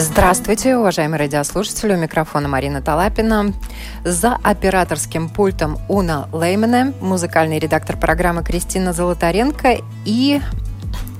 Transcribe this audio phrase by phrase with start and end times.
[0.00, 1.92] Здравствуйте, уважаемые радиослушатели.
[1.92, 3.52] У микрофона Марина Талапина.
[4.02, 9.76] За операторским пультом Уна Леймене, музыкальный редактор программы Кристина Золотаренко.
[10.06, 10.40] И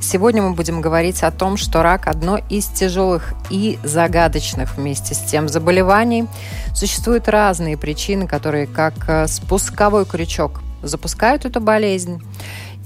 [0.01, 5.19] сегодня мы будем говорить о том, что рак– одно из тяжелых и загадочных вместе с
[5.19, 6.27] тем заболеваний.
[6.75, 12.23] Существуют разные причины, которые как э, спусковой крючок запускают эту болезнь.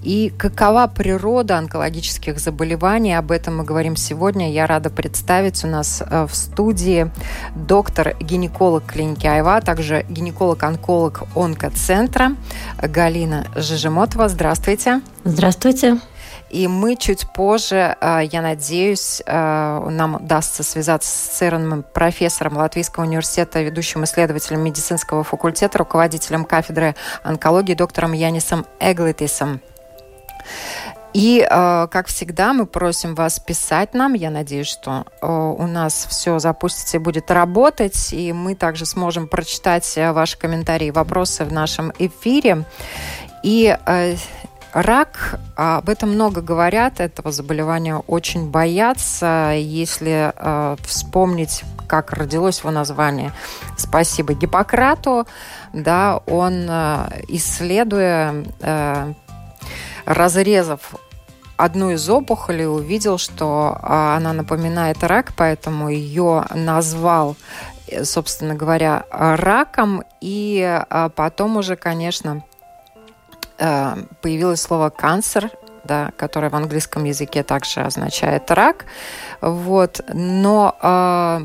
[0.04, 4.52] И какова природа онкологических заболеваний, об этом мы говорим сегодня.
[4.52, 7.10] Я рада представить у нас э, в студии
[7.56, 12.36] доктор-гинеколог клиники Айва, а также гинеколог-онколог онкоцентра
[12.82, 14.28] Галина Жижемотова.
[14.28, 15.00] Здравствуйте.
[15.24, 15.98] Здравствуйте.
[16.50, 23.04] И мы чуть позже, э, я надеюсь, э, нам удастся связаться с церным профессором Латвийского
[23.04, 29.62] университета, ведущим исследователем медицинского факультета, руководителем кафедры онкологии доктором Янисом Эглитисом.
[31.14, 34.14] И, э, как всегда, мы просим вас писать нам.
[34.14, 39.28] Я надеюсь, что э, у нас все запустится и будет работать, и мы также сможем
[39.28, 42.64] прочитать э, ваши комментарии и вопросы в нашем эфире.
[43.44, 43.76] И
[44.72, 49.52] Рак, об этом много говорят, этого заболевания очень боятся.
[49.56, 53.30] Если э, вспомнить, как родилось его название,
[53.76, 55.28] спасибо Гиппократу,
[55.72, 56.68] да, он,
[57.28, 59.14] исследуя э,
[60.06, 60.94] разрезав
[61.56, 67.36] одну из опухолей, увидел, что а, она напоминает рак, поэтому ее назвал,
[67.86, 70.02] э, собственно говоря, раком.
[70.20, 72.42] И а, потом уже, конечно,
[73.58, 75.50] э, появилось слово «канцер»,
[75.84, 78.86] да, которое в английском языке также означает рак.
[79.40, 80.00] Вот.
[80.12, 81.42] Но а,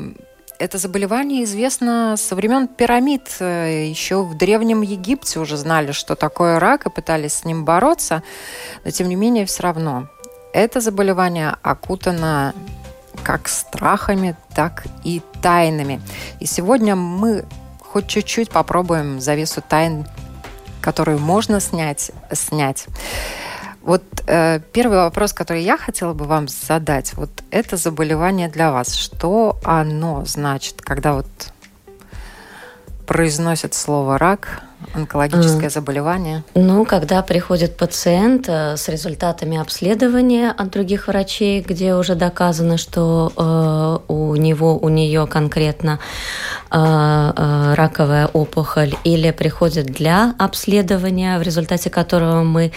[0.60, 3.28] это заболевание известно со времен пирамид.
[3.40, 8.22] Еще в Древнем Египте уже знали, что такое рак, и пытались с ним бороться.
[8.84, 10.08] Но, тем не менее, все равно
[10.52, 12.54] это заболевание окутано
[13.24, 16.02] как страхами, так и тайнами.
[16.40, 17.46] И сегодня мы
[17.80, 20.06] хоть чуть-чуть попробуем завесу тайн,
[20.82, 22.86] которую можно снять, снять.
[23.82, 28.94] Вот э, первый вопрос, который я хотела бы вам задать, вот это заболевание для вас.
[28.94, 31.26] Что оно значит, когда вот
[33.06, 34.62] произносят слово рак,
[34.94, 36.42] онкологическое заболевание?
[36.54, 43.32] Ну, когда приходит пациент э, с результатами обследования от других врачей, где уже доказано, что
[43.36, 45.98] э, у него, у нее конкретно
[46.70, 52.72] э, э, раковая опухоль, или приходит для обследования, в результате которого мы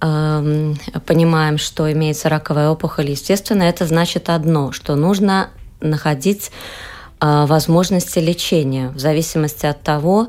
[0.00, 5.50] понимаем, что имеется раковая опухоль, естественно, это значит одно, что нужно
[5.80, 6.50] находить
[7.20, 10.28] а, возможности лечения в зависимости от того,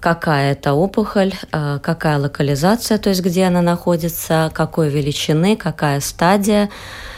[0.00, 6.68] какая это опухоль, а, какая локализация, то есть где она находится, какой величины, какая стадия.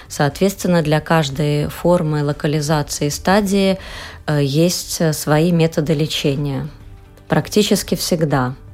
[0.07, 3.79] Соответственно, для каждой формы локализации стадии
[4.27, 6.69] а, есть свои методы лечения.
[7.27, 8.55] Практически всегда–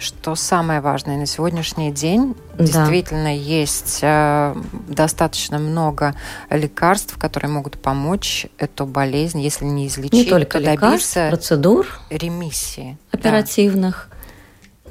[0.00, 2.64] что самое важное на сегодняшний день да.
[2.64, 4.56] действительно есть э,
[4.88, 6.14] достаточно много
[6.48, 12.98] лекарств, которые могут помочь эту болезнь, если не излечить, не только то лекарств, процедур, ремиссии
[13.12, 14.08] оперативных.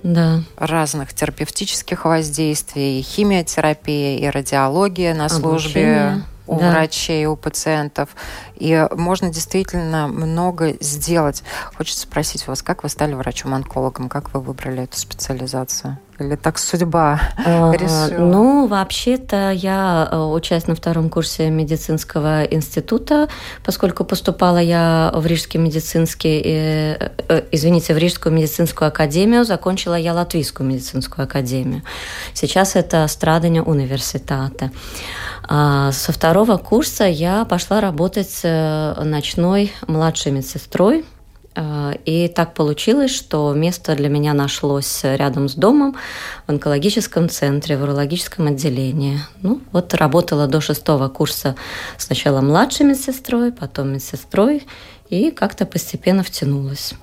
[0.02, 0.44] Да.
[0.56, 6.24] разных терапевтических воздействий, и химиотерапия, и радиология на службе.
[6.50, 6.72] У да.
[6.72, 8.10] врачей, у пациентов.
[8.56, 11.44] И можно действительно много сделать.
[11.78, 14.10] Хочется спросить вас, как вы стали врачом-онкологом?
[14.10, 16.00] Как вы выбрали эту специализацию?
[16.20, 18.26] Или так судьба а, решила?
[18.26, 23.30] Ну, вообще-то я э, учась на втором курсе медицинского института,
[23.64, 30.14] поскольку поступала я в Рижский медицинский, э, э, извините, в Рижскую медицинскую академию, закончила я
[30.14, 31.84] Латвийскую медицинскую академию.
[32.34, 34.72] Сейчас это Страдания университета.
[35.48, 41.19] А со второго курса я пошла работать ночной младшей медсестрой Э,
[41.56, 45.96] и так получилось, что место для меня нашлось рядом с домом
[46.48, 49.20] в онкологическом центре, в урологическом отделении.
[49.42, 51.56] Ну, вот работала до шестого курса
[51.98, 54.66] сначала младшей медсестрой, потом медсестрой,
[55.10, 56.94] и как-то постепенно втянулась.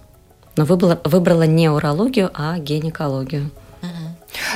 [0.56, 3.50] Но выбрала, выбрала не урологию, а гинекологию.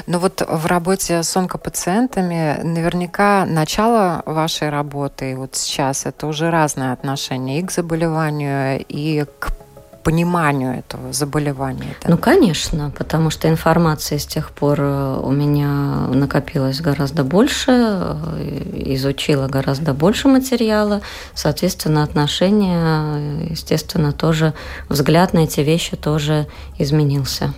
[0.07, 6.93] Но вот в работе с онкопациентами наверняка начало вашей работы, вот сейчас, это уже разное
[6.93, 9.53] отношение и к заболеванию, и к
[10.03, 11.95] пониманию этого заболевания?
[12.03, 12.11] Да?
[12.11, 18.95] Ну, конечно, потому что информации с тех пор э, у меня накопилось гораздо больше, э,
[18.95, 21.01] изучила гораздо больше материала,
[21.35, 24.55] соответственно, отношения, естественно, тоже
[24.89, 26.47] взгляд на эти вещи тоже
[26.79, 27.53] изменился.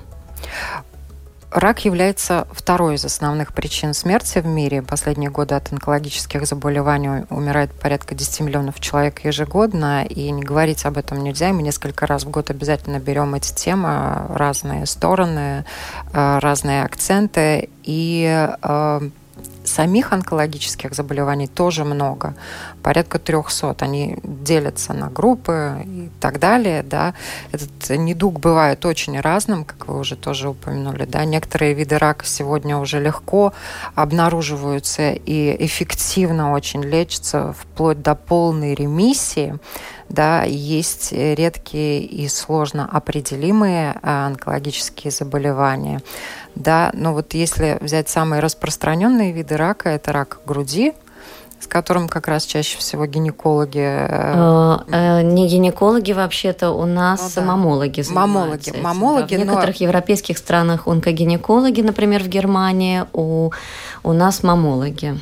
[1.55, 4.81] Рак является второй из основных причин смерти в мире.
[4.81, 10.97] Последние годы от онкологических заболеваний умирает порядка 10 миллионов человек ежегодно, и не говорить об
[10.97, 11.53] этом нельзя.
[11.53, 15.67] Мы несколько раз в год обязательно берем эти темы, разные стороны,
[16.15, 19.01] э, разные акценты, и э,
[19.65, 22.35] самих онкологических заболеваний тоже много,
[22.83, 23.77] порядка 300.
[23.81, 26.83] Они делятся на группы и так далее.
[26.83, 27.15] Да.
[27.53, 31.05] Этот недуг бывает очень разным, как вы уже тоже упомянули.
[31.05, 31.25] Да.
[31.25, 33.53] Некоторые виды рака сегодня уже легко
[33.95, 39.59] обнаруживаются и эффективно очень лечатся вплоть до полной ремиссии
[40.13, 46.03] да, есть редкие и сложно определимые а, онкологические заболевания,
[46.55, 50.93] да, но вот если взять самые распространенные виды рака, это рак груди,
[51.63, 53.79] с которым как раз чаще всего гинекологи...
[53.81, 57.47] Э, э, э не гинекологи вообще-то, у нас ну, да.
[57.47, 59.37] мамологи Мамологи, этим, мамологи.
[59.37, 59.43] Да.
[59.43, 59.87] В некоторых но...
[59.87, 63.51] европейских странах онкогинекологи, например, в Германии, у,
[64.03, 65.21] у нас мамологи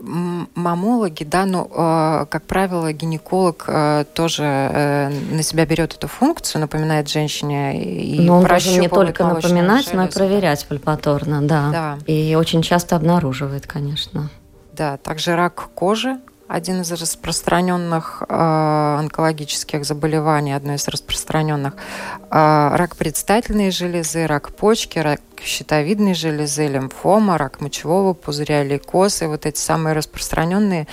[0.00, 6.60] мамологи, да, ну, э, как правило, гинеколог э, тоже э, на себя берет эту функцию,
[6.60, 9.96] напоминает женщине и Но он должен не только напоминать, железу.
[9.96, 11.70] но и проверять пальпаторно, да.
[11.70, 11.98] да.
[12.06, 14.30] И очень часто обнаруживает, конечно.
[14.78, 21.74] Да, также рак кожи, один из распространенных э, онкологических заболеваний, одно из распространенных.
[22.30, 29.22] Э, рак предстательной железы, рак почки, рак щитовидной железы, лимфома, рак мочевого пузыря, лейкоз.
[29.22, 30.86] И вот эти самые распространенные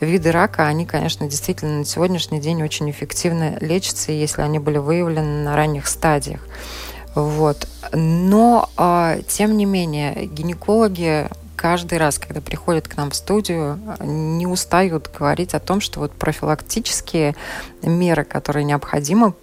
[0.00, 5.44] виды рака, они, конечно, действительно на сегодняшний день очень эффективно лечатся, если они были выявлены
[5.44, 6.40] на ранних стадиях.
[7.14, 7.68] Вот.
[7.92, 11.28] Но, э, тем не менее, гинекологи
[11.58, 16.12] каждый раз, когда приходят к нам в студию, не устают говорить о том, что вот
[16.12, 17.34] профилактические
[17.82, 19.34] меры, которые необходимо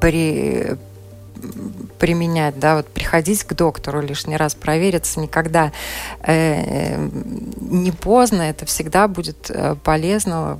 [0.00, 0.76] при,
[1.98, 5.70] применять, да, вот приходить к доктору лишний раз провериться никогда
[6.22, 6.96] э,
[7.60, 10.58] не поздно, это всегда будет э, полезно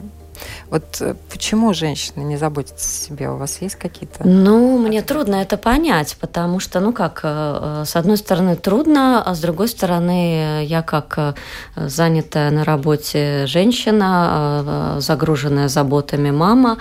[0.71, 3.31] вот э, почему женщины не заботятся о себе?
[3.31, 4.27] У вас есть какие-то?
[4.27, 9.23] Ну, мне трудно это понять, потому что, ну как, э, э, с одной стороны трудно,
[9.23, 11.37] а с другой стороны я как
[11.77, 16.79] занятая на работе женщина, загруженная заботами мама,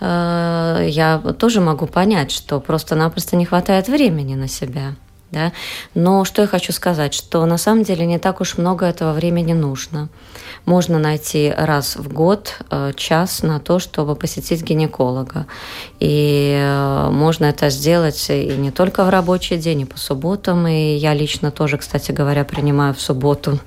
[0.00, 4.94] я тоже могу понять, что просто-напросто не хватает времени на себя.
[5.30, 5.52] Да?
[5.94, 9.52] Но что я хочу сказать, что на самом деле не так уж много этого времени
[9.52, 10.08] нужно
[10.66, 15.46] можно найти раз в год э, час на то, чтобы посетить гинеколога.
[16.00, 20.66] И э, можно это сделать и не только в рабочий день, и по субботам.
[20.66, 23.60] И я лично тоже, кстати говоря, принимаю в субботу.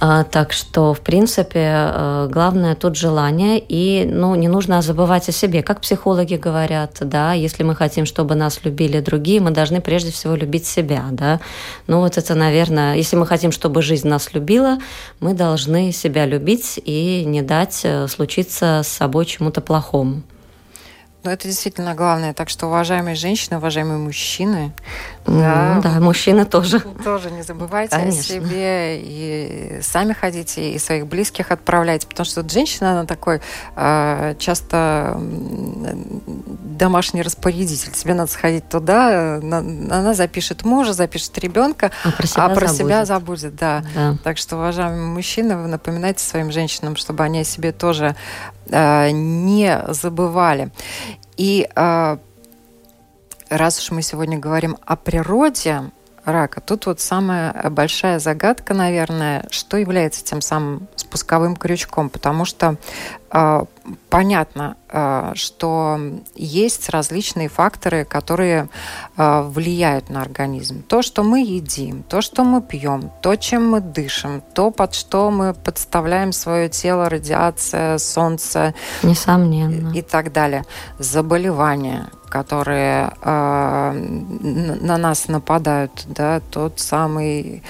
[0.00, 3.62] А, так что, в принципе, э, главное тут желание.
[3.68, 5.62] И ну, не нужно забывать о себе.
[5.62, 10.34] Как психологи говорят, да, если мы хотим, чтобы нас любили другие, мы должны прежде всего
[10.34, 11.06] любить себя.
[11.10, 11.40] Да?
[11.86, 14.78] Ну вот это, наверное, если мы хотим, чтобы жизнь нас любила,
[15.20, 20.22] мы должны себя любить и не дать э, случиться с собой чему-то плохому.
[21.28, 22.32] Ну, это действительно главное.
[22.32, 24.72] Так что, уважаемые женщины, уважаемые мужчины,
[25.26, 26.80] да, да, мужчины тоже.
[27.04, 28.20] Тоже не забывайте Конечно.
[28.20, 33.42] о себе и сами ходите, и своих близких отправляйте, потому что вот женщина, она такой
[33.76, 35.20] э, часто
[36.78, 37.92] домашний распорядитель.
[37.92, 42.78] Тебе надо сходить туда, она запишет мужа, запишет ребенка, а про себя, а про забудет.
[42.78, 43.56] себя забудет.
[43.56, 43.84] Да.
[43.94, 44.16] да.
[44.24, 48.16] Так что, уважаемые мужчины, вы напоминайте своим женщинам, чтобы они о себе тоже
[48.70, 50.70] не забывали.
[51.36, 52.16] И э,
[53.48, 55.90] раз уж мы сегодня говорим о природе
[56.24, 62.76] рака, тут вот самая большая загадка, наверное, что является тем самым спусковым крючком, потому что
[63.27, 63.27] э,
[64.08, 65.98] понятно, э, что
[66.34, 68.68] есть различные факторы, которые
[69.16, 70.82] э, влияют на организм.
[70.82, 75.30] То, что мы едим, то, что мы пьем, то, чем мы дышим, то, под что
[75.30, 78.74] мы подставляем свое тело, радиация, солнце.
[79.02, 79.92] Несомненно.
[79.94, 80.64] И, так далее.
[80.98, 87.62] Заболевания, которые на нас нападают, да, тот самый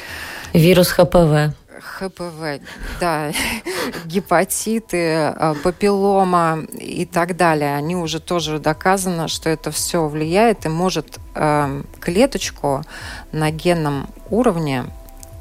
[0.53, 1.55] вирус ХПВ.
[1.99, 2.61] ХПВ,
[3.01, 3.33] да,
[4.05, 10.69] гепатиты, э, папиллома и так далее, они уже тоже доказано, что это все влияет и
[10.69, 12.85] может э, клеточку
[13.33, 14.85] на генном уровне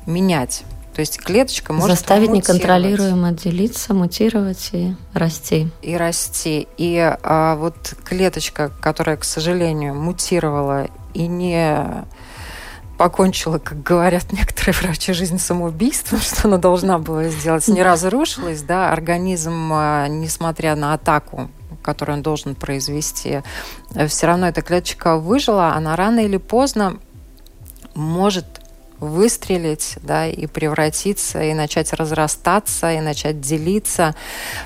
[0.05, 0.63] менять.
[0.95, 5.69] То есть клеточка может Заставить неконтролируемо делиться, мутировать и расти.
[5.83, 6.67] И расти.
[6.77, 12.03] И а, вот клеточка, которая, к сожалению, мутировала и не
[12.97, 18.91] покончила, как говорят некоторые врачи, жизнь самоубийством, что она должна была сделать, не разрушилась, да,
[18.91, 21.49] организм, а, несмотря на атаку
[21.83, 23.43] которую он должен произвести,
[24.09, 26.97] все равно эта клеточка выжила, она рано или поздно
[27.95, 28.56] может
[28.99, 34.15] выстрелить, да, и превратиться, и начать разрастаться, и начать делиться.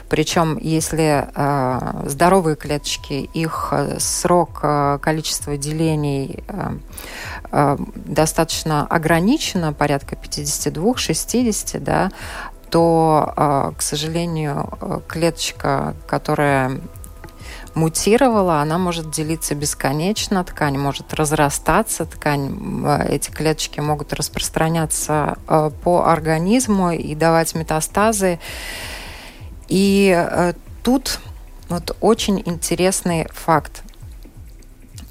[0.10, 6.78] Причем, если э, здоровые клеточки, их э, срок, э, количество делений э,
[7.52, 12.12] э, достаточно ограничено, порядка 52-60, да,
[12.70, 16.80] то, к сожалению, клеточка, которая
[17.74, 26.06] мутировала, она может делиться бесконечно, ткань может разрастаться, ткань, эти клеточки могут распространяться э, по
[26.06, 28.40] организму и давать метастазы.
[29.68, 31.20] И э, тут
[31.70, 33.84] вот очень интересный факт.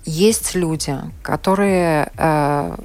[0.04, 2.76] Есть люди, которые э,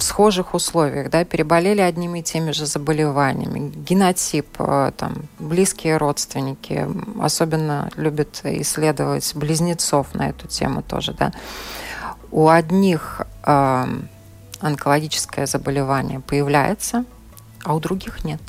[0.00, 6.88] в схожих условиях, да, переболели одними и теми же заболеваниями, генотип, э, там, близкие родственники,
[7.20, 11.32] особенно любят исследовать близнецов на эту тему тоже, да.
[12.30, 13.86] У одних э,
[14.60, 17.04] онкологическое заболевание появляется,
[17.62, 18.40] а у других нет.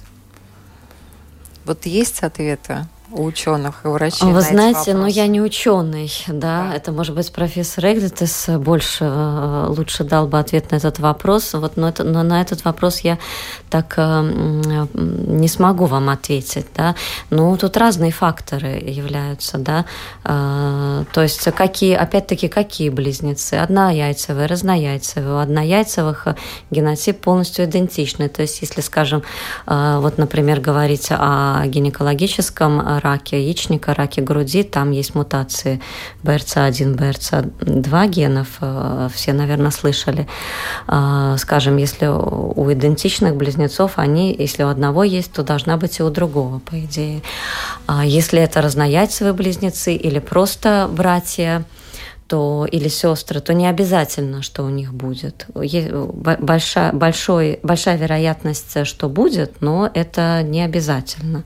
[1.66, 4.32] Вот есть ответы у ученых и врачей?
[4.32, 6.52] Вы знаете, ну я не ученый, да?
[6.52, 11.54] да, это может быть профессор Экзитес больше э, лучше дал бы ответ на этот вопрос.
[11.54, 13.18] Вот, но, это, но на этот вопрос я
[13.70, 14.22] так э,
[14.94, 16.96] не смогу вам ответить, да.
[17.30, 19.86] Ну тут разные факторы являются, да.
[20.24, 23.56] Э, то есть какие, опять-таки, какие близнецы?
[23.56, 25.36] Однояйцевые, разнояйцевые.
[25.36, 26.28] У однояйцевых
[26.70, 28.30] генотип полностью идентичный.
[28.30, 29.24] То есть если, скажем,
[29.66, 35.82] вот, например, говорить о гинекологическом раке яичника, раке груди, там есть мутации
[36.24, 40.28] BRCA1, BRCA2 генов, э, все, наверное, слышали.
[40.88, 46.04] А, скажем, если у идентичных близнецов они, если у одного есть, то должна быть и
[46.04, 47.22] у другого, по идее.
[47.88, 51.66] А если это разнояйцевые близнецы или просто братья,
[52.32, 55.48] то, или сестры, то не обязательно, что у них будет.
[55.62, 61.44] Есть большая, большой, большая вероятность, что будет, но это не обязательно.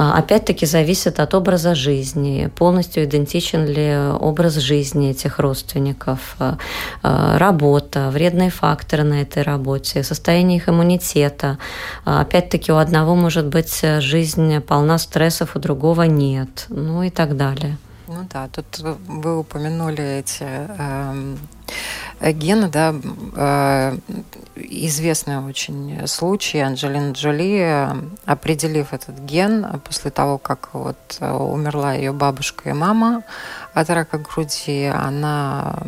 [0.00, 6.56] А, опять-таки зависит от образа жизни, полностью идентичен ли образ жизни этих родственников, а,
[7.02, 11.58] а, работа, вредные факторы на этой работе, состояние их иммунитета.
[12.06, 17.76] Опять-таки у одного может быть жизнь полна стрессов, у другого нет, ну и так далее.
[18.08, 21.36] Ну да, тут вы упомянули эти э,
[22.20, 22.94] гены, да,
[23.36, 23.98] э,
[24.56, 27.88] известный очень случай Анджелина Джоли,
[28.26, 33.22] определив этот ген после того, как вот умерла ее бабушка и мама
[33.72, 35.78] от рака груди, она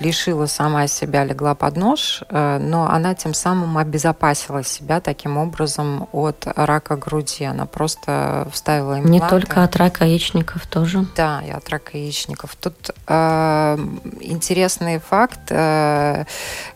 [0.00, 6.08] лишила сама себя, легла под нож, э, но она тем самым обезопасила себя таким образом
[6.12, 7.44] от рака груди.
[7.44, 9.10] Она просто вставила импланты.
[9.10, 11.06] Не только от рака яичников тоже.
[11.14, 12.56] Да, и от рака яичников.
[12.56, 13.78] Тут э,
[14.20, 15.40] интересный факт.
[15.50, 16.24] Э,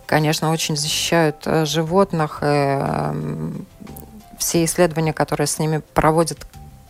[0.06, 2.38] конечно, очень защищают э, животных.
[2.42, 3.14] Э,
[4.38, 6.38] все исследования, которые с ними проводят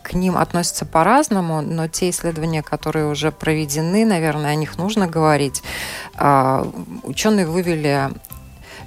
[0.04, 5.62] к ним относятся по-разному, но те исследования, которые уже проведены, наверное, о них нужно говорить.
[6.16, 6.70] А,
[7.02, 8.10] ученые вывели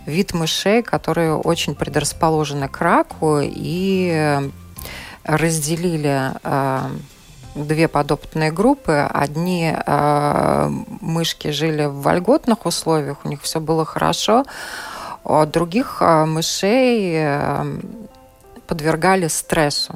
[0.06, 4.52] вид мышей, которые очень предрасположены к раку, и
[5.24, 6.92] разделили а,
[7.56, 9.10] две подопытные группы.
[9.12, 10.70] Одни э,
[11.02, 14.46] мышки жили в вольготных условиях, у них все было хорошо,
[15.24, 17.80] а других э, мышей э,
[18.68, 19.96] подвергали стрессу.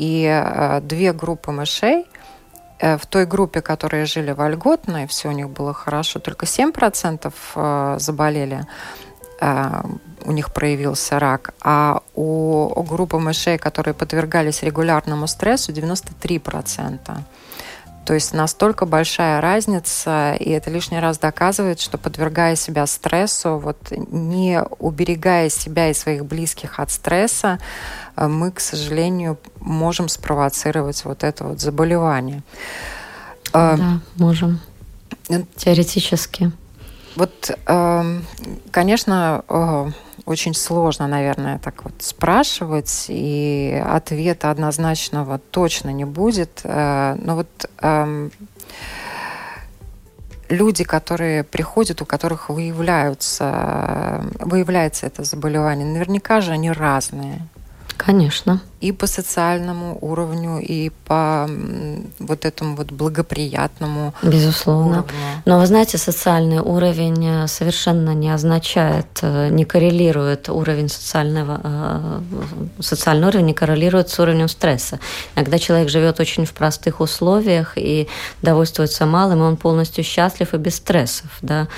[0.00, 2.06] И э, две группы мышей.
[2.78, 7.32] Э, в той группе, которые жили вольготно, и все у них было хорошо, только 7%
[7.54, 8.66] э, заболели,
[10.26, 16.98] у них проявился рак, а у группы мышей, которые подвергались регулярному стрессу, 93%.
[18.06, 23.76] То есть настолько большая разница, и это лишний раз доказывает, что подвергая себя стрессу, вот
[23.90, 27.60] не уберегая себя и своих близких от стресса,
[28.20, 32.42] Э, мы, к сожалению, можем спровоцировать вот это вот заболевание.
[33.52, 34.60] Э, да, можем.
[35.28, 36.52] Э, Теоретически.
[37.16, 38.24] Вот, эм,
[38.70, 39.42] конечно,
[40.30, 46.60] очень сложно, наверное, так вот спрашивать, и ответа однозначного точно не будет.
[46.64, 48.30] Но вот эм,
[50.48, 57.40] люди, которые приходят, у которых выявляются, выявляется это заболевание, наверняка же они разные.
[57.96, 61.48] Конечно и по социальному уровню, и по
[62.18, 65.00] вот этому вот благоприятному Безусловно.
[65.00, 65.42] уровню.
[65.44, 72.20] Но вы знаете, социальный уровень э, совершенно не означает, э, не коррелирует уровень социального, э,
[72.80, 74.98] социальный уровень не коррелирует с уровнем стресса.
[75.36, 78.08] Иногда человек живет очень в простых условиях и
[78.40, 81.30] довольствуется малым, и он полностью счастлив и без стрессов.
[81.42, 81.68] Да?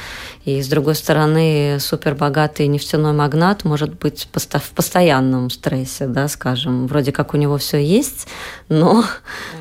[0.44, 7.11] И с другой стороны, супербогатый нефтяной магнат может быть в постоянном стрессе, да, скажем, вроде
[7.11, 8.29] как у него все есть,
[8.69, 9.05] но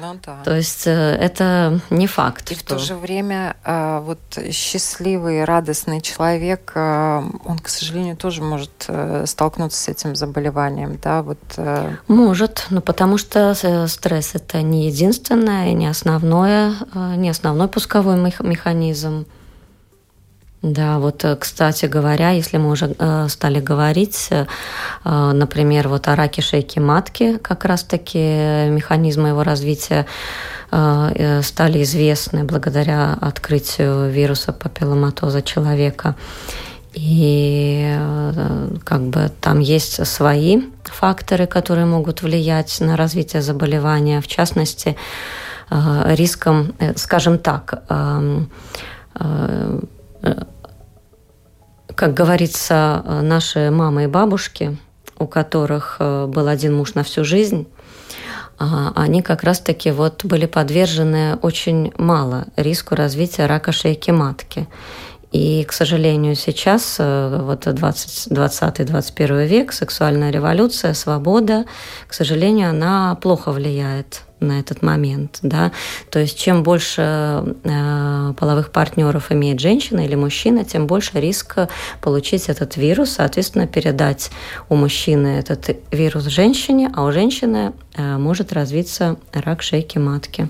[0.02, 0.42] ну, да.
[0.44, 2.52] то есть э, это не факт.
[2.52, 2.64] И что...
[2.64, 4.20] в то же время э, вот
[4.52, 8.90] счастливый, радостный человек, э, он, к сожалению, тоже может
[9.26, 11.40] столкнуться с этим заболеванием, да, вот.
[12.08, 13.56] Может, но потому что
[13.88, 16.74] стресс это не единственное, не основное,
[17.16, 19.26] не основной пусковой механизм.
[20.62, 24.46] Да, вот, э, кстати говоря, если мы уже э, стали говорить, э,
[25.03, 28.20] например, вот о раке шейки матки, как раз-таки
[28.70, 30.06] механизмы его развития
[30.70, 36.15] стали известны благодаря открытию вируса папилломатоза человека.
[36.94, 37.94] И
[38.86, 44.96] как бы там есть свои факторы, которые могут влиять на развитие заболевания, в частности,
[45.70, 48.50] риском, скажем так, эм,
[52.01, 54.75] как говорится, наши мамы и бабушки,
[55.20, 57.67] у которых э, был один муж на всю жизнь,
[58.58, 64.67] а, они как раз-таки вот были подвержены очень мало риску развития рака шейки матки.
[65.32, 71.66] И, к сожалению, сейчас, э, вот 20-21 век, сексуальная революция, свобода,
[72.08, 75.72] к сожалению, она плохо влияет на этот момент, да,
[76.10, 81.70] то есть чем больше э, половых партнеров имеет женщина или мужчина, тем больше риска
[82.02, 84.32] получить этот вирус, соответственно, передать
[84.68, 90.50] у мужчины этот вирус женщине, а у женщины э, может развиться рак шейки матки.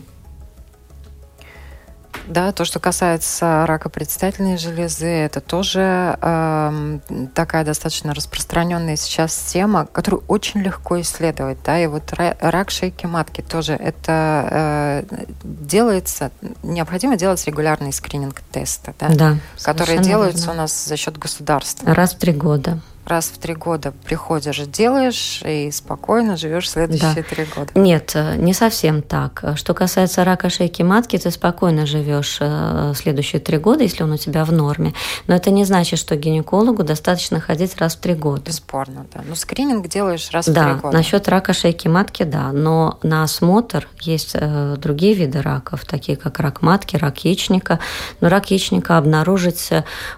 [2.27, 6.99] Да, то, что касается рака предстательной железы, это тоже э,
[7.33, 11.57] такая достаточно распространенная сейчас тема, которую очень легко исследовать.
[11.63, 16.31] Да, и вот рак шейки матки тоже это э, делается,
[16.63, 20.53] необходимо делать регулярный скрининг теста, да, да которые делаются верно.
[20.53, 21.93] у нас за счет государства.
[21.93, 27.23] Раз в три года раз в три года приходишь, делаешь и спокойно живешь следующие да.
[27.23, 27.71] три года.
[27.75, 29.43] Нет, э, не совсем так.
[29.55, 34.17] Что касается рака шейки матки, ты спокойно живешь э, следующие три года, если он у
[34.17, 34.93] тебя в норме.
[35.27, 38.43] Но это не значит, что гинекологу достаточно ходить раз в три года.
[38.45, 39.21] Бесспорно, да.
[39.27, 40.91] Ну, скрининг делаешь раз да, в три года.
[40.91, 42.51] Да, насчет рака шейки матки, да.
[42.51, 47.79] Но на осмотр есть э, другие виды раков, такие как рак матки, рак яичника.
[48.21, 49.69] Но рак яичника обнаружить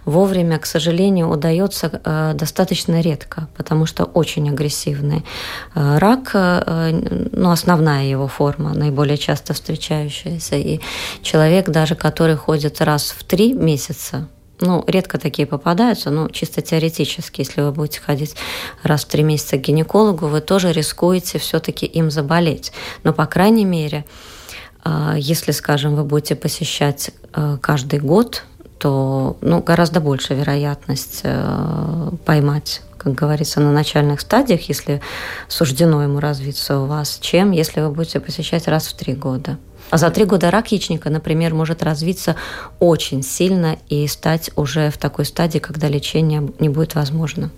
[0.06, 5.23] вовремя, к сожалению, удается достаточно достаточно редко, потому что очень агрессивный.
[5.75, 10.55] Э, рак, э, ну, основная его форма, наиболее часто встречающаяся.
[10.55, 10.79] И
[11.21, 14.27] человек даже, который ходит раз в три месяца,
[14.59, 18.36] ну, редко такие попадаются, но чисто теоретически, если вы будете ходить
[18.83, 22.71] раз в три месяца к гинекологу, вы тоже рискуете все-таки им заболеть.
[23.03, 24.03] Но, по крайней мере,
[24.83, 27.12] э, если, скажем, вы будете посещать
[27.62, 28.43] каждый год
[28.77, 35.01] то ну, гораздо больше вероятность э, поймать как говорится, на начальных стадиях, если
[35.49, 39.57] суждено ему развиться у вас, чем если вы будете посещать раз в три года.
[39.89, 42.36] А за три года рак яичника, например, может развиться
[42.79, 47.51] очень сильно и стать уже в такой стадии, когда лечение не будет возможно.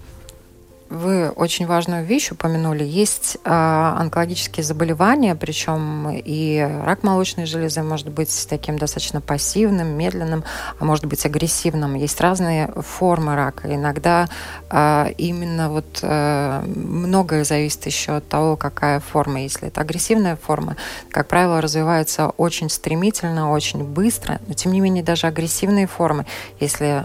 [0.96, 2.86] Вы очень важную вещь упомянули.
[2.86, 10.46] Есть э, онкологические заболевания, причем и рак молочной железы может быть таким достаточно пассивным, медленным,
[10.80, 11.96] а может быть агрессивным.
[11.96, 13.76] Есть разные формы рака.
[13.76, 14.30] Иногда
[14.70, 19.42] э, именно вот э, многое зависит еще от того, какая форма.
[19.42, 20.78] Если это агрессивная форма,
[21.12, 24.40] как правило, развивается очень стремительно, очень быстро.
[24.48, 26.26] Но тем не менее даже агрессивные формы,
[26.62, 27.04] если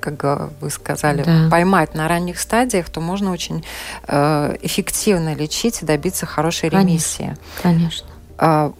[0.00, 1.48] как вы сказали, да.
[1.50, 3.64] поймать на ранних стадиях, то можно очень
[4.06, 7.36] э, эффективно лечить и добиться хорошей ремиссии.
[7.62, 8.06] Конечно.
[8.38, 8.72] Э,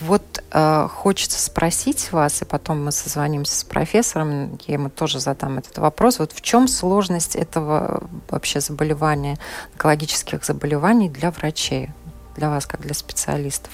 [0.00, 5.58] вот э, хочется спросить вас, и потом мы созвонимся с профессором, я ему тоже задам
[5.58, 6.18] этот вопрос.
[6.18, 9.38] Вот в чем сложность этого вообще заболевания,
[9.72, 11.90] онкологических заболеваний для врачей,
[12.36, 13.72] для вас как для специалистов?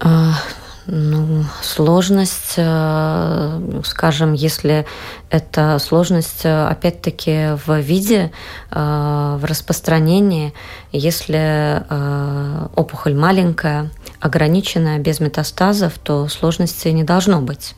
[0.00, 0.34] А,
[0.88, 4.86] ну, сложность, э, скажем, если
[5.30, 8.30] это сложность, э, опять-таки, в виде,
[8.70, 10.54] э, в распространении,
[10.92, 11.82] если
[12.76, 17.74] опухоль маленькая, ограниченная, без метастазов, то сложности не должно быть.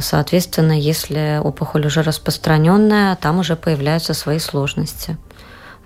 [0.00, 5.16] Соответственно, если опухоль уже распространенная, там уже появляются свои сложности.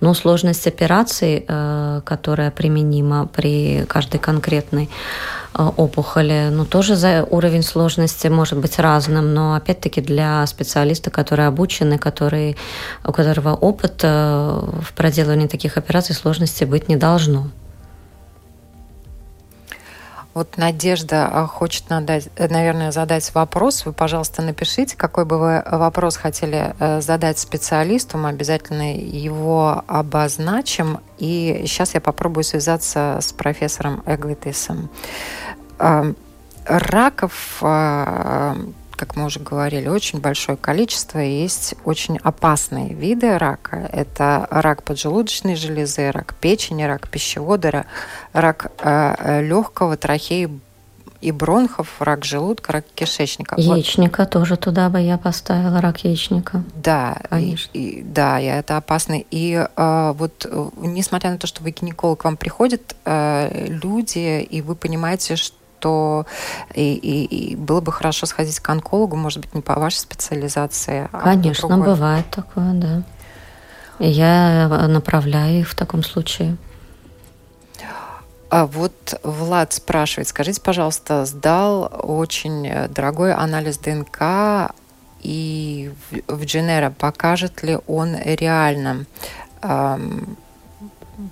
[0.01, 1.45] Но сложность операции,
[2.05, 4.91] которая применима при каждой конкретной
[5.59, 11.99] опухоли, ну, тоже за уровень сложности может быть разным, но опять-таки для специалиста, который обученный,
[11.99, 12.57] который,
[13.05, 17.49] у которого опыт э, в проделывании таких операций сложности быть не должно.
[20.39, 23.85] Вот Надежда а, хочет, надать, э, наверное, задать вопрос.
[23.85, 28.19] Вы, пожалуйста, напишите, какой бы вы вопрос хотели э, задать специалисту.
[28.19, 31.01] Мы обязательно его обозначим.
[31.19, 34.91] И сейчас я попробую связаться с профессором Эглитисом.
[36.67, 38.57] Раков а,
[38.99, 41.21] как мы уже говорили, очень большое количество.
[41.21, 43.89] Есть очень опасные виды рака.
[43.93, 47.87] Это рак поджелудочной железы, рак печени, рак пищевода,
[48.33, 50.51] рак э, легкого, трахеи
[51.21, 53.55] и бронхов, рак желудка, рак кишечника.
[53.59, 54.31] Яичника вот.
[54.31, 56.65] тоже туда бы я поставила, рак яичника.
[56.75, 57.71] Да, Конечно.
[57.73, 59.23] И, и, да, и это опасно.
[59.31, 60.45] И э, вот
[60.77, 65.57] несмотря на то, что вы гинеколог, к вам приходят э, люди, и вы понимаете, что
[65.79, 66.27] то
[66.75, 71.09] и, и, и было бы хорошо сходить к онкологу, может быть, не по вашей специализации.
[71.13, 73.03] А Конечно, а бывает такое, да.
[73.99, 76.57] И я направляю их в таком случае.
[78.51, 84.73] А вот Влад спрашивает, скажите, пожалуйста, сдал очень дорогой анализ ДНК
[85.21, 85.93] и
[86.27, 89.05] в Дженера покажет ли он реально
[89.63, 90.37] эм,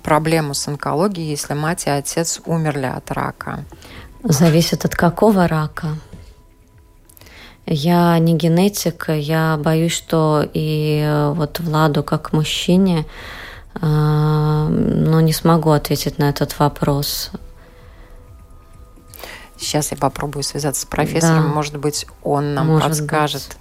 [0.03, 3.63] проблему с онкологией, если мать и отец умерли от рака?
[4.23, 5.97] Зависит от какого рака.
[7.65, 13.05] Я не генетик, я боюсь, что и э, вот Владу как мужчине,
[13.75, 17.31] э, но не смогу ответить на этот вопрос.
[19.57, 21.53] Сейчас я попробую связаться с профессором, да.
[21.53, 23.57] может быть, он нам может подскажет.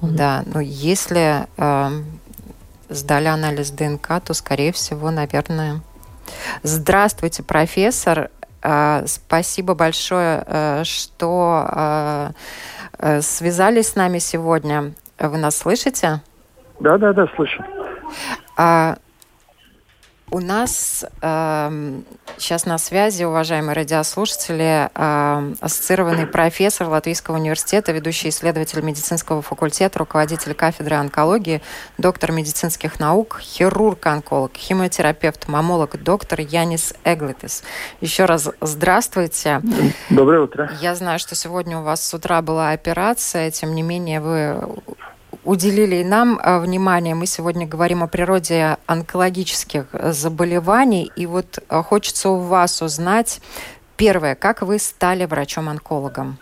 [0.00, 0.14] Быть.
[0.14, 2.02] Да, но если э,
[2.88, 5.80] сдали анализ ДНК, то, скорее всего, наверное.
[6.62, 8.30] Здравствуйте, профессор.
[8.70, 12.28] А, спасибо большое, э, что э,
[12.98, 14.92] э, связались с нами сегодня.
[15.18, 16.20] Вы нас слышите?
[16.78, 17.64] Да, да, да, слышу.
[20.30, 22.00] У нас э,
[22.36, 30.52] сейчас на связи, уважаемые радиослушатели, э, ассоциированный профессор Латвийского университета, ведущий исследователь медицинского факультета, руководитель
[30.52, 31.62] кафедры онкологии,
[31.96, 37.64] доктор медицинских наук, хирург-онколог, химиотерапевт, мамолог, доктор Янис Эглитис.
[38.02, 39.62] Еще раз здравствуйте.
[40.10, 40.70] Доброе утро.
[40.82, 44.60] Я знаю, что сегодня у вас с утра была операция, тем не менее вы
[45.48, 47.14] уделили и нам э, внимание.
[47.14, 51.10] Мы сегодня говорим о природе онкологических заболеваний.
[51.16, 53.40] И вот э, хочется у вас узнать,
[53.96, 56.36] первое, как вы стали врачом-онкологом?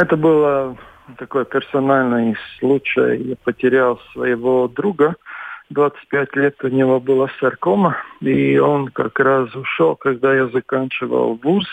[0.00, 0.76] Это было
[1.18, 3.16] такой персональный случай.
[3.18, 5.14] Я потерял своего друга.
[5.70, 11.66] 25 лет у него была саркома, и он как раз ушел, когда я заканчивал вуз.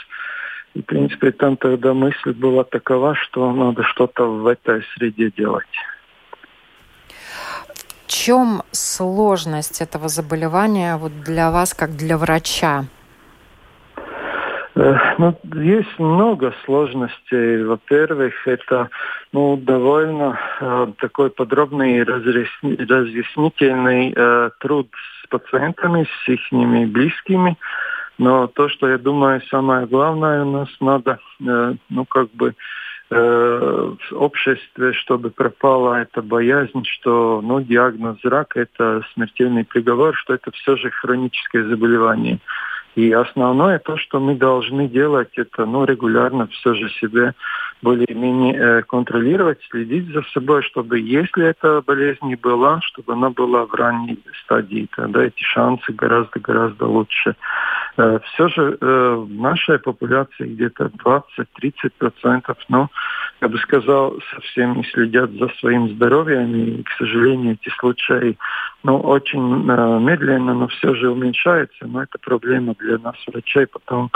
[0.74, 5.68] И, в принципе, там тогда мысль была такова, что надо что-то в этой среде делать
[8.12, 12.86] чем сложность этого заболевания вот для вас, как для врача?
[14.76, 17.64] Э, ну, есть много сложностей.
[17.64, 18.90] Во-первых, это
[19.32, 24.90] ну, довольно э, такой подробный разъясни, разъяснительный э, труд
[25.24, 26.42] с пациентами, с их
[26.92, 27.58] близкими.
[28.18, 32.56] Но то, что я думаю, самое главное, у нас надо, э, ну, как бы Э,
[33.12, 40.52] в обществе, чтобы пропала эта боязнь, что ну, диагноз рак– это смертельный приговор, что это
[40.52, 42.40] все же хроническое заболевание.
[42.96, 47.34] И основное то, что мы должны делать, это ну, регулярно все же себе
[47.82, 53.66] более-менее э, контролировать, следить за собой, чтобы если эта болезнь не была, чтобы она была
[53.66, 57.36] в ранней стадии, тогда эти шансы гораздо-гораздо лучше.
[57.98, 62.90] Э, все же э, в нашей популяции где-то 20-30%, но,
[63.42, 68.38] я бы сказал, совсем не следят за своим здоровьем, и, к сожалению, эти случаи
[68.84, 74.10] ну, очень э, медленно, но все же уменьшаются, но это проблема для нас, врачей, потом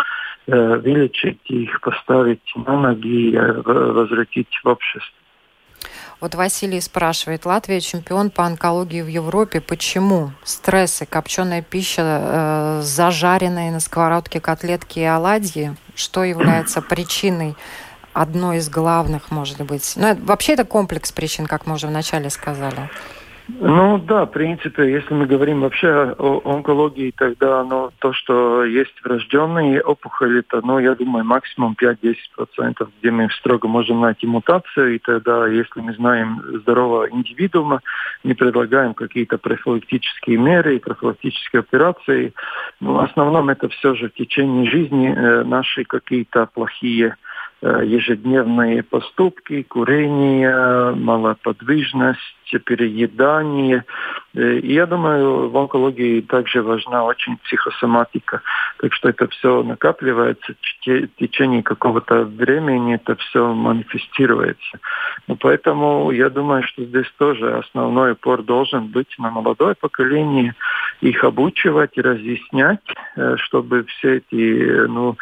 [0.47, 5.11] Э, вылечить их, поставить на ноги и э, возвратить в общество.
[6.21, 9.59] Вот Василий спрашивает, Латвия чемпион по онкологии в Европе.
[9.59, 10.33] Почему?
[10.43, 15.75] Стрессы, копченая пища, э, зажаренные на сковородке котлетки и оладьи.
[15.95, 17.55] Что является причиной?
[18.13, 19.93] Одной из главных, может быть.
[19.95, 22.91] Ну, вообще это комплекс причин, как мы уже вначале сказали.
[23.47, 28.93] Ну да, в принципе, если мы говорим вообще о онкологии, тогда ну, то, что есть
[29.03, 32.15] врожденные опухоли, то, ну, я думаю, максимум 5-10%,
[32.99, 37.81] где мы строго можем найти мутацию, и тогда, если мы знаем здорового индивидуума,
[38.23, 42.33] не предлагаем какие-то профилактические меры, профилактические операции.
[42.79, 47.15] Но ну, в основном это все же в течение жизни э, наши какие-то плохие
[47.83, 53.83] ежедневные поступки, курение, малоподвижность, переедание.
[54.33, 58.41] Э, и я думаю, в онкологии также важна очень психосоматика.
[58.79, 64.79] Так что это все накапливается в течение какого-то времени, это все манифестируется.
[65.27, 70.55] Ну, поэтому я думаю, что здесь тоже основной упор должен быть на молодое поколение,
[71.01, 72.79] их обучивать разъяснять,
[73.15, 75.17] э, чтобы все эти, ну,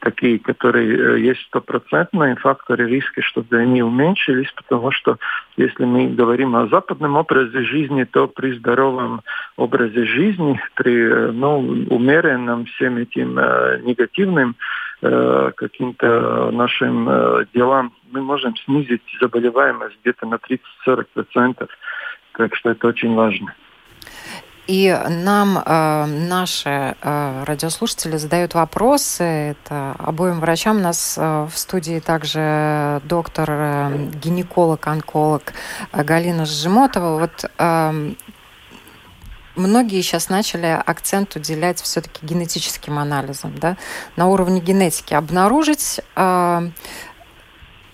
[0.00, 5.18] такие, которые есть стопроцентные факторы риска, чтобы они уменьшились, потому что
[5.56, 9.22] если мы говорим о западном образе жизни, то при здоровом
[9.56, 11.58] образе жизни, при ну,
[11.90, 14.56] умеренном всем этим э, негативным
[15.02, 20.38] э, каким-то нашим э, делам мы можем снизить заболеваемость где-то на
[20.86, 21.68] 30-40%.
[22.32, 23.54] Так что это очень важно.
[24.68, 29.24] И нам э, наши э, радиослушатели задают вопросы.
[29.24, 30.76] Это обоим врачам.
[30.76, 35.54] У нас э, в студии также доктор, э, гинеколог, онколог
[35.90, 37.18] э, Галина Сжимотова.
[37.18, 38.12] Вот э,
[39.56, 43.78] многие сейчас начали акцент уделять все-таки генетическим анализам, да,
[44.16, 46.70] на уровне генетики обнаружить э,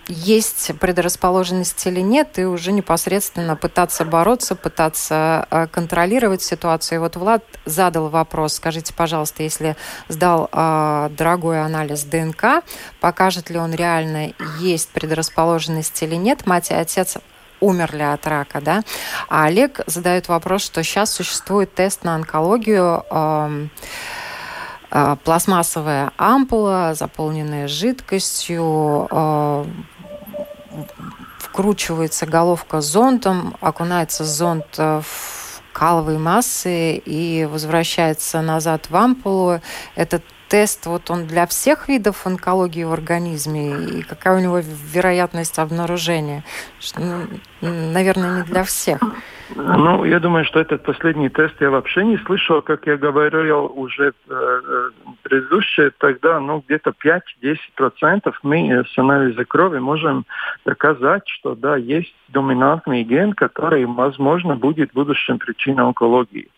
[0.07, 6.97] есть предрасположенность или нет, и уже непосредственно пытаться бороться, пытаться э, контролировать ситуацию.
[6.97, 9.75] И вот Влад задал вопрос, скажите, пожалуйста, если
[10.07, 12.63] сдал э, дорогой анализ ДНК,
[12.99, 17.17] покажет ли он реально, есть предрасположенность или нет, мать и отец
[17.59, 18.83] умерли от рака, да?
[19.29, 23.67] А Олег задает вопрос, что сейчас существует тест на онкологию, э,
[25.23, 29.09] пластмассовая ампула, заполненная жидкостью,
[31.55, 39.61] вкручивается головка зонтом, окунается зонт э, в каловые массы и возвращается назад в ампулу.
[39.95, 45.57] Этот тест, вот он для всех видов онкологии в организме, и какая у него вероятность
[45.57, 46.43] обнаружения?
[47.61, 48.99] Наверное, не для всех.
[49.53, 52.61] Ну, я думаю, что этот последний тест я вообще не слышал.
[52.61, 54.89] Как я говорил уже э, э
[55.21, 56.93] предыдущее, тогда ну, где-то
[57.79, 60.25] 5-10% мы с анализа крови можем
[60.65, 66.49] доказать, что да, есть доминантный ген, который, возможно, будет будущим причиной онкологии.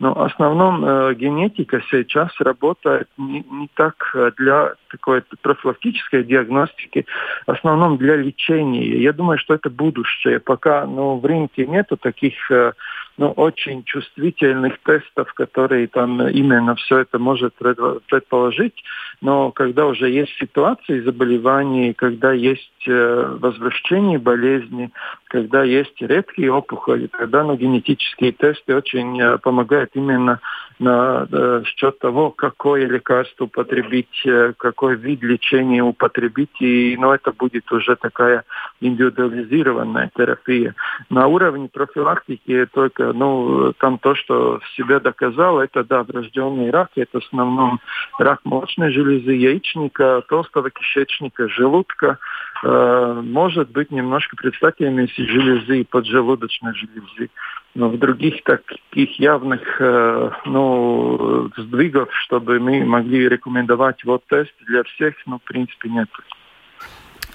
[0.00, 7.04] Но в основном э, генетика сейчас работает не, не так э, для такой профилактической диагностики,
[7.46, 8.98] в основном для лечения.
[8.98, 10.40] Я думаю, что это будущее.
[10.40, 12.72] Пока ну, в рынке нету таких э,
[13.20, 18.82] ну, очень чувствительных тестов, которые там именно все это может предположить.
[19.20, 24.90] Но когда уже есть ситуации заболеваний, когда есть э, возвращение болезни,
[25.24, 30.40] когда есть редкие опухоли, тогда ну, генетические тесты очень э, помогают именно
[30.78, 37.70] на э, счет того, какое лекарство употребить, какой вид лечения употребить, и ну, это будет
[37.70, 38.44] уже такая
[38.80, 40.74] индивидуализированная терапия.
[41.10, 46.90] На уровне профилактики только, ну, там то, что в себе доказал, это, да, врожденный рак,
[46.96, 47.80] это в основном
[48.18, 52.18] рак молочной железы, яичника, толстого кишечника, желудка,
[52.62, 57.30] э, может быть немножко представителями железы поджелудочной железы.
[57.74, 64.82] Но в других таких явных э, ну, сдвигов, чтобы мы могли рекомендовать вот тест для
[64.82, 66.08] всех, ну, в принципе, нет.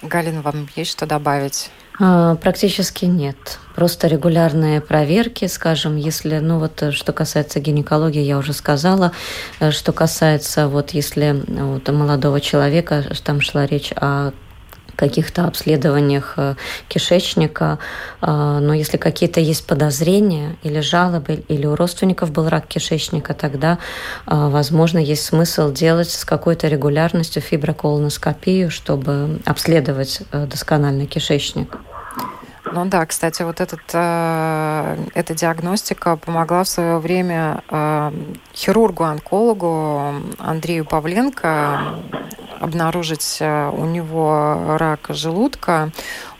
[0.01, 1.69] Галина, вам есть что добавить?
[1.99, 3.59] А, практически нет.
[3.75, 9.13] Просто регулярные проверки, скажем, если, ну вот, э, что касается гинекологии, я уже сказала,
[9.59, 14.31] э, что касается, вот, если вот, молодого человека, там шла речь о
[14.95, 16.55] каких-то обследованиях э,
[16.87, 17.79] кишечника,
[18.21, 23.79] а, но если какие-то есть подозрения или жалобы, или у родственников был рак кишечника, тогда,
[24.25, 31.77] а, возможно, есть смысл делать с какой-то регулярностью фиброколоноскопию, чтобы обследовать э, досконально кишечник.
[32.71, 38.11] Ну да, кстати, вот этот, э, эта диагностика помогла в свое время э,
[38.53, 41.79] хирургу-онкологу Андрею Павленко
[42.59, 45.91] обнаружить э, у него рак желудка.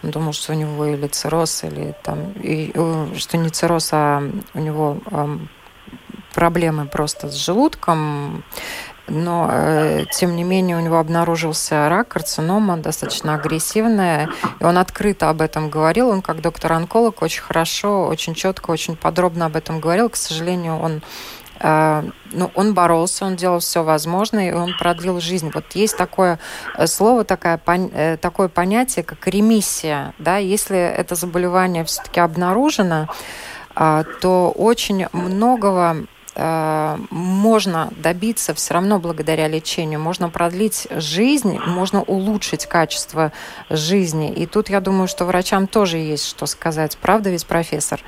[0.04, 4.24] Он думал, что у него или цирроз, или там, и, э, что не цирроз, а
[4.54, 4.98] у него
[6.34, 8.44] проблемы просто с желудком.
[9.08, 15.30] но э, тем не менее у него обнаружился рак, карцинома, достаточно агрессивная, и он открыто
[15.30, 20.10] об этом говорил, он как доктор-онколог очень хорошо, очень четко, очень подробно об этом говорил,
[20.10, 21.02] к сожалению, он
[21.62, 25.52] ну, он боролся, он делал все возможное, и он продлил жизнь.
[25.54, 26.40] Вот есть такое
[26.78, 30.14] э, слово, такое, э, такое понятие, как ремиссия.
[30.20, 30.38] Да?
[30.38, 33.08] Если это заболевание все-таки обнаружено,
[34.22, 40.00] то очень многого Э, можно добиться все равно благодаря лечению.
[40.00, 43.32] Можно продлить жизнь, можно улучшить качество
[43.70, 44.34] жизни.
[44.34, 46.98] И тут я думаю, что врачам тоже есть что сказать.
[47.02, 48.02] Правда ведь, профессор?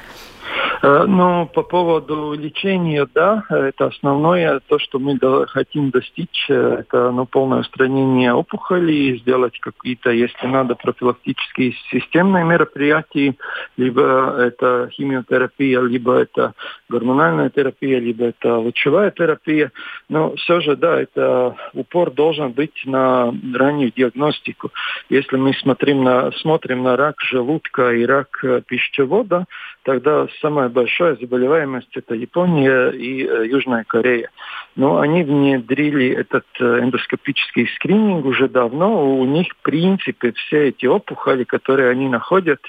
[0.83, 5.17] Ну, по поводу лечения, да, это основное, то, что мы
[5.47, 13.35] хотим достичь, э, это ну, полное устранение опухолей, сделать какие-то, если надо, профилактические системные мероприятия,
[13.75, 16.53] либо это химиотерапия, либо это
[16.89, 19.71] гормональная терапия, либо это лучевая терапия.
[20.09, 24.71] Но все же, да, это упор должен быть на раннюю диагностику.
[25.09, 29.45] Если мы смотрим на, смотрим на рак желудка и рак э, пищевода,
[29.83, 34.31] тогда самая большая заболеваемость это Япония и э, Южная Корея.
[34.75, 39.17] Но они внедрили этот э, эндоскопический скрининг уже давно.
[39.19, 42.59] У них, в принципе, все эти опухоли, которые они находят,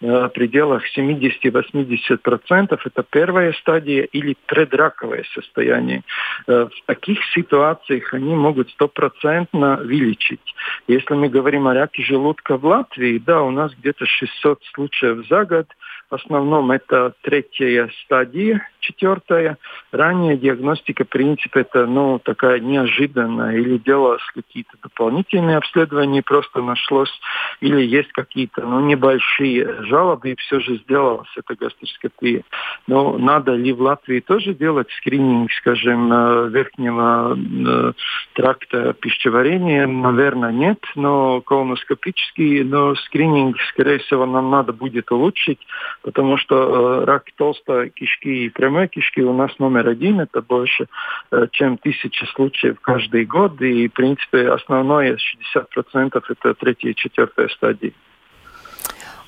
[0.00, 6.02] э, в пределах 70-80% это первая стадия или предраковое состояние.
[6.46, 10.54] В таких ситуациях они могут стопроцентно вылечить.
[10.86, 15.44] Если мы говорим о раке желудка в Латвии, да, у нас где-то 600 случаев за
[15.44, 15.66] год–
[16.14, 19.56] основном это третья стадия, четвертая.
[19.92, 23.56] Ранняя диагностика, в принципе, это ну, такая неожиданная.
[23.56, 27.12] Или делалось какие-то дополнительные обследования, просто нашлось,
[27.60, 32.42] или есть какие-то ну, небольшие жалобы, и все же сделалась эта гастроскопия.
[32.86, 37.92] Но надо ли в Латвии тоже делать скрининг, скажем, э, верхнего э,
[38.34, 39.86] тракта пищеварения?
[39.86, 45.60] Наверное, нет, но колоноскопический, но скрининг, скорее всего, нам надо будет улучшить,
[46.02, 46.56] потому что
[47.02, 50.86] э, рак толстой кишки и прямой кишки у нас номер один, это больше,
[51.30, 57.48] э, чем тысяча случаев каждый год, и, в принципе, основное 60% это третья и четвертая
[57.48, 57.94] стадии.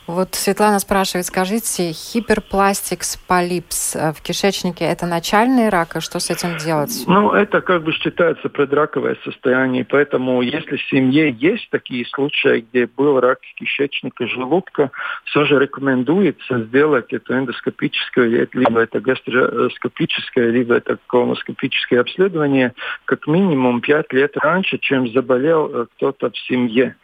[0.06, 6.28] Вот Светлана спрашивает, скажите, хиперпластикс полипс э, в кишечнике– это начальный рак, и что с
[6.28, 7.04] этим делать?
[7.06, 12.86] Ну, это как бы считается предраковое состояние, поэтому если в семье есть такие случаи, где
[12.86, 14.90] был рак кишечника, желудка,
[15.24, 22.74] все же рекомендуется сделать это эндоскопическое, либо это гастроскопическое, либо это колоноскопическое обследование
[23.06, 26.94] как минимум 5 лет раньше, чем заболел э, кто-то в семье.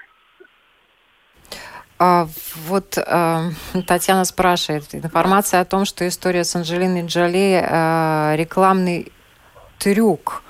[2.03, 2.27] А,
[2.67, 3.51] вот а,
[3.87, 9.13] Татьяна спрашивает, информация о том, что история с Анджелиной Джоли а, рекламный
[9.79, 10.43] трюк.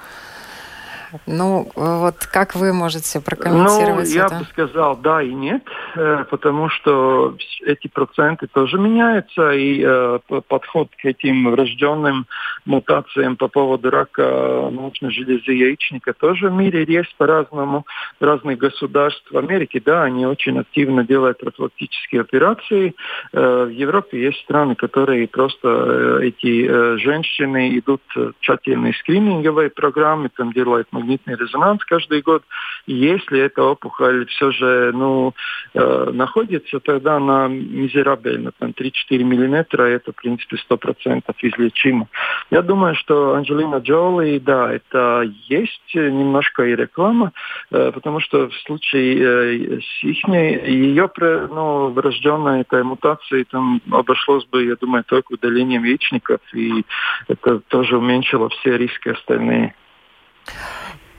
[1.26, 4.38] Ну, вот как вы можете прокомментировать ну, я это?
[4.38, 5.62] бы сказал да и нет,
[5.96, 10.18] э, потому что эти проценты тоже меняются, и э,
[10.48, 12.26] подход к этим врожденным
[12.64, 17.86] мутациям по поводу рака молочной железы яичника тоже в мире есть по-разному.
[18.20, 19.32] Разных государствах.
[19.32, 22.94] В Америке, да, они очень активно делают профилактические операции.
[23.32, 28.02] Э, в Европе есть страны, которые просто эти женщины идут
[28.40, 32.42] тщательные скрининговые программы, там делают магнитный резонанс каждый год.
[32.86, 35.34] И если эта опухоль все же ну,
[35.74, 42.08] э, находится, тогда она мизерабельна, там 3-4 миллиметра, это, в принципе, 100% излечимо.
[42.50, 47.32] Я думаю, что Анджелина Джоли, да, это есть немножко и реклама,
[47.70, 51.10] э, потому что в случае э, с их, ее
[51.50, 56.84] ну, врожденной этой мутацией там обошлось бы, я думаю, только удалением яичников, и
[57.28, 59.74] это тоже уменьшило все риски остальные.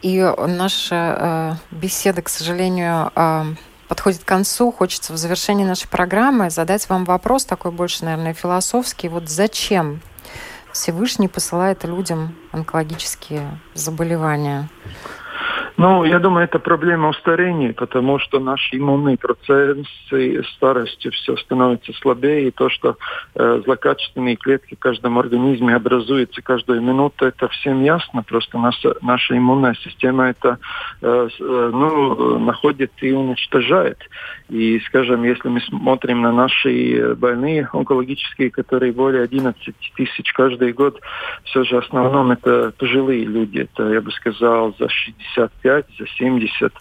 [0.01, 3.45] И наша э, беседа, к сожалению, э,
[3.87, 4.71] подходит к концу.
[4.71, 9.09] Хочется в завершении нашей программы задать вам вопрос, такой больше, наверное, философский.
[9.09, 10.01] Вот зачем
[10.71, 14.69] Всевышний посылает людям онкологические заболевания?
[15.81, 22.49] Ну, я думаю, это проблема старения, потому что наши иммунные процессы старостью все становится слабее,
[22.49, 22.97] и то, что
[23.33, 28.21] э, злокачественные клетки в каждом организме образуются каждую минуту, это всем ясно.
[28.21, 30.59] Просто наша, наша иммунная система это
[31.01, 33.97] э, э ну, находит и уничтожает.
[34.49, 41.01] И, скажем, если мы смотрим на наши больные онкологические, которые более 11 тысяч каждый год,
[41.45, 46.07] все же в основном это пожилые люди, это, я бы сказал, за 65 65, за
[46.07, 46.74] 70.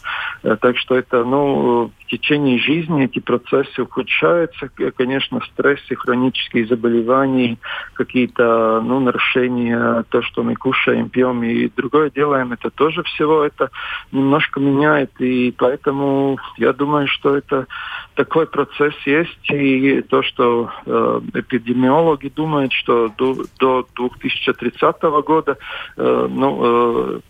[0.61, 4.68] Так что это, ну, в течение жизни эти процессы ухудшаются.
[4.97, 7.59] Конечно, стрессы, хронические заболевания,
[7.95, 13.70] какие-то, ну, нарушения, то, что мы кушаем, пьем и другое делаем, это тоже всего это
[14.12, 15.11] немножко меняет.
[15.20, 17.66] И поэтому я думаю, что это
[18.14, 19.51] такой процесс есть.
[19.51, 25.57] И то, что э, эпидемиологи думают, что до, до 2030 года
[25.97, 27.20] э, ну, э,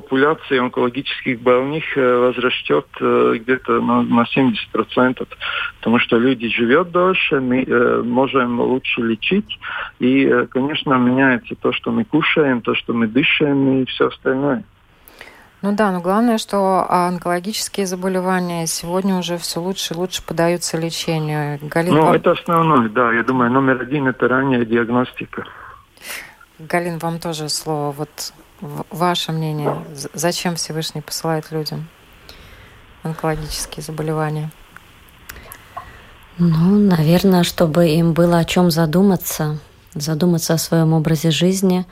[0.00, 5.26] популяция онкологических больных э, возрастет э, где-то на, на 70%,
[5.78, 9.58] потому что люди живут дольше, мы э, можем лучше лечить.
[9.98, 14.64] И, конечно, меняется то, что мы кушаем, то, что мы дышим и все остальное.
[15.62, 21.58] Ну да, но главное, что онкологические заболевания сегодня уже все лучше и лучше подаются лечению.
[21.62, 23.14] Галина, ну, это основное, да.
[23.14, 25.44] Я думаю, номер один– это ранняя диагностика.
[26.58, 27.92] Галин, вам тоже слово.
[27.92, 29.84] Вот ваше мнение.
[30.14, 31.88] Зачем Всевышний посылает людям
[33.02, 34.50] онкологические заболевания?
[36.38, 39.58] Ну, наверное, чтобы им было о чем задуматься,
[39.94, 41.86] задуматься о своем образе жизни,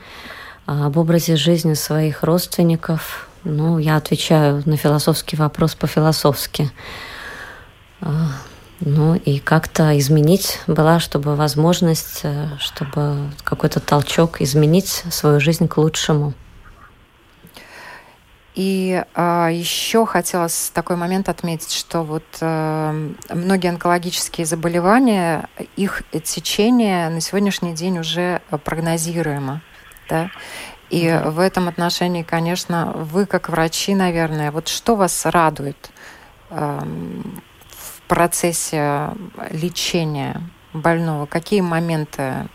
[0.65, 6.71] об образе жизни своих родственников, ну, я отвечаю на философский вопрос по-философски.
[8.01, 8.29] А,
[8.79, 15.77] ну и как-то изменить была, чтобы возможность, э, чтобы какой-то толчок изменить свою жизнь к
[15.77, 16.33] лучшему.
[18.55, 22.93] И а, еще хотелось такой момент отметить, что вот а,
[23.29, 29.61] многие онкологические заболевания, их течение на сегодняшний день уже прогнозируемо.
[30.09, 30.29] Да?
[30.89, 35.89] И mm в этом отношении, конечно, вы как врачи, наверное, вот что вас радует
[36.51, 36.79] э,
[37.69, 39.09] в процессе
[39.49, 40.41] лечения
[40.73, 41.25] больного?
[41.25, 42.47] Какие моменты?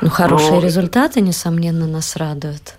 [0.00, 0.60] Ну, хорошие Но...
[0.60, 2.78] Результаты, несомненно, нас радуют.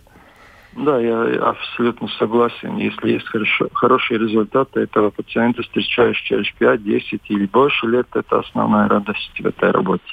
[0.75, 2.77] Да, я абсолютно согласен.
[2.77, 8.39] Если есть хорошо, хорошие результаты этого пациента, встречаешь через 5, 10 или больше лет, это
[8.39, 10.03] основная радость в этой работе.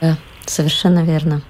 [0.00, 1.42] Да, совершенно верно.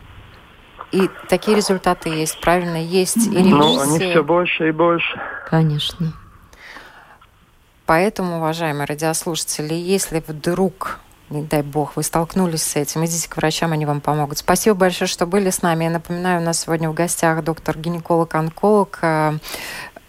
[0.91, 2.83] И такие результаты есть, правильно?
[2.83, 3.51] Есть и ремиссии.
[3.53, 5.21] Ну, они все больше и больше.
[5.49, 6.13] Конечно.
[7.87, 10.99] Поэтому, уважаемые радиослушатели, если вдруг
[11.31, 14.39] не дай бог, вы столкнулись с этим, идите к врачам, они вам помогут.
[14.39, 15.85] Спасибо большое, что были с нами.
[15.85, 19.39] Я напоминаю, у нас сегодня в гостях доктор-гинеколог-онколог э,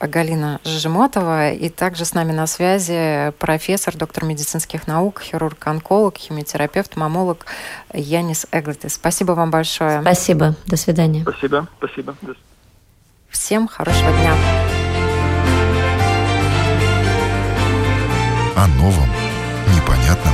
[0.07, 1.51] Галина Жижемотова.
[1.51, 7.45] И также с нами на связи профессор, доктор медицинских наук, хирург-онколог, химиотерапевт, мамолог
[7.93, 8.95] Янис Эглитис.
[8.95, 10.01] Спасибо вам большое.
[10.01, 10.55] Спасибо.
[10.65, 11.22] До свидания.
[11.22, 11.67] Спасибо.
[11.78, 12.15] Спасибо.
[13.30, 14.34] Всем хорошего дня.
[18.55, 19.09] О новом,
[19.74, 20.34] непонятном,